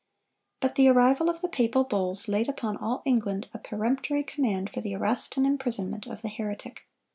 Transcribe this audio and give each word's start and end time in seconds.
But 0.61 0.73
the 0.73 0.87
arrival 0.87 1.29
of 1.29 1.41
the 1.41 1.47
papal 1.47 1.83
bulls 1.83 2.27
laid 2.27 2.49
upon 2.49 2.75
all 2.75 3.03
England 3.05 3.47
a 3.53 3.59
peremptory 3.59 4.23
command 4.23 4.71
for 4.71 4.81
the 4.81 4.95
arrest 4.95 5.37
and 5.37 5.45
imprisonment 5.45 6.07
of 6.07 6.23
the 6.23 6.29
heretic. 6.29 6.87